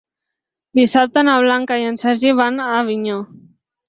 Dissabte 0.77 1.23
na 1.27 1.35
Blanca 1.43 1.77
i 1.81 1.85
en 1.89 1.99
Sergi 2.05 2.31
van 2.39 2.57
a 2.65 2.71
Avinyó. 2.79 3.19